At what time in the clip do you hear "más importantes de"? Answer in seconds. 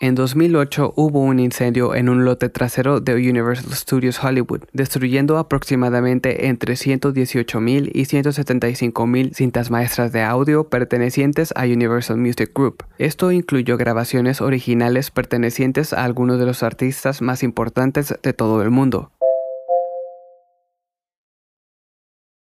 17.20-18.32